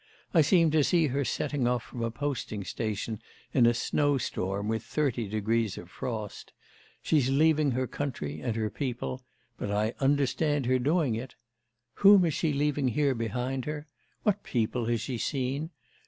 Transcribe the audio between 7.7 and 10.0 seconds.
her country, and her people; but I